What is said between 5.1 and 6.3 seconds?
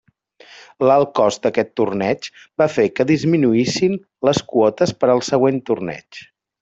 al següent torneig.